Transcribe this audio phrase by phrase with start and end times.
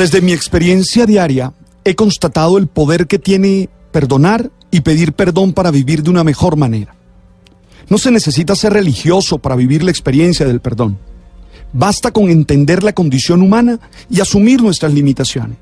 [0.00, 1.52] Desde mi experiencia diaria
[1.84, 6.56] he constatado el poder que tiene perdonar y pedir perdón para vivir de una mejor
[6.56, 6.94] manera.
[7.90, 10.96] No se necesita ser religioso para vivir la experiencia del perdón.
[11.74, 13.78] Basta con entender la condición humana
[14.08, 15.58] y asumir nuestras limitaciones.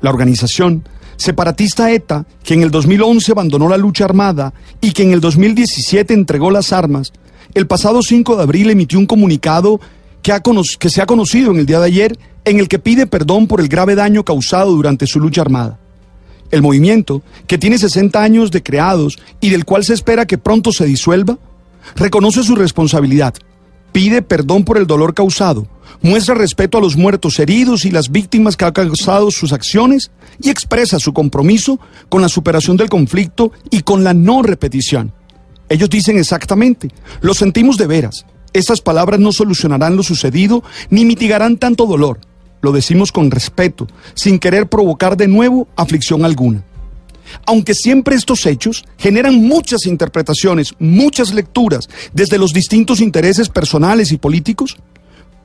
[0.00, 0.82] La organización
[1.14, 6.12] separatista ETA, que en el 2011 abandonó la lucha armada y que en el 2017
[6.12, 7.12] entregó las armas,
[7.54, 9.80] el pasado 5 de abril emitió un comunicado
[10.22, 10.32] que,
[10.78, 13.60] que se ha conocido en el día de ayer en el que pide perdón por
[13.60, 15.78] el grave daño causado durante su lucha armada.
[16.50, 20.72] El movimiento, que tiene 60 años de creados y del cual se espera que pronto
[20.72, 21.38] se disuelva,
[21.94, 23.34] reconoce su responsabilidad,
[23.92, 25.66] pide perdón por el dolor causado,
[26.00, 30.10] muestra respeto a los muertos heridos y las víctimas que han causado sus acciones
[30.40, 35.12] y expresa su compromiso con la superación del conflicto y con la no repetición.
[35.68, 36.88] Ellos dicen exactamente,
[37.20, 38.24] lo sentimos de veras.
[38.52, 42.20] Estas palabras no solucionarán lo sucedido ni mitigarán tanto dolor.
[42.60, 46.64] Lo decimos con respeto, sin querer provocar de nuevo aflicción alguna.
[47.46, 54.16] Aunque siempre estos hechos generan muchas interpretaciones, muchas lecturas desde los distintos intereses personales y
[54.16, 54.76] políticos,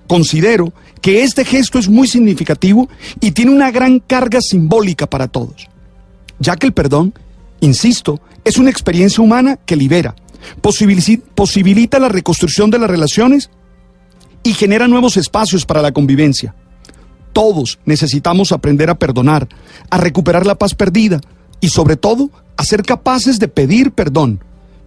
[0.08, 5.68] considero que este gesto es muy significativo y tiene una gran carga simbólica para todos,
[6.40, 7.14] ya que el perdón,
[7.60, 10.16] insisto, es una experiencia humana que libera,
[10.62, 13.50] posibilita la reconstrucción de las relaciones
[14.44, 16.54] y genera nuevos espacios para la convivencia.
[17.32, 19.48] Todos necesitamos aprender a perdonar,
[19.90, 21.20] a recuperar la paz perdida
[21.60, 24.44] y sobre todo a ser capaces de pedir perdón.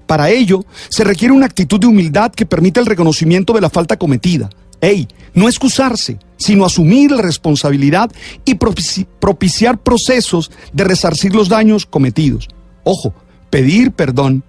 [0.07, 3.97] Para ello se requiere una actitud de humildad que permita el reconocimiento de la falta
[3.97, 4.49] cometida.
[4.81, 8.13] Ey, no excusarse, sino asumir la responsabilidad
[8.45, 12.49] y propiciar procesos de resarcir los daños cometidos.
[12.85, 13.15] Ojo,
[13.51, 14.45] pedir perdón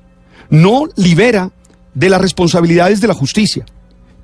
[0.50, 1.52] no libera
[1.94, 3.66] de las responsabilidades de la justicia.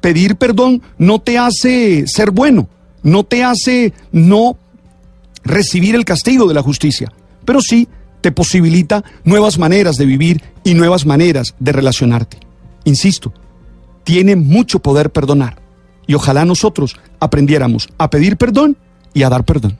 [0.01, 2.67] Pedir perdón no te hace ser bueno,
[3.01, 4.57] no te hace no
[5.43, 7.11] recibir el castigo de la justicia,
[7.45, 7.87] pero sí
[8.21, 12.37] te posibilita nuevas maneras de vivir y nuevas maneras de relacionarte.
[12.85, 13.33] Insisto,
[14.03, 15.57] tiene mucho poder perdonar
[16.07, 18.77] y ojalá nosotros aprendiéramos a pedir perdón
[19.13, 19.77] y a dar perdón.